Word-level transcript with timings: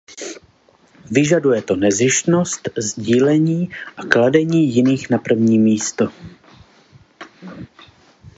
Vyžaduje 1.11 1.61
to 1.61 1.75
nezištnost, 1.75 2.69
sdílení 2.77 3.69
a 3.97 4.05
kladení 4.05 4.75
jiných 4.75 5.09
na 5.09 5.17
první 5.17 5.59
místo. 5.59 6.07